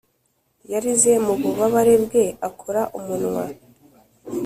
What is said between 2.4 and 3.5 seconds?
akora umunwa,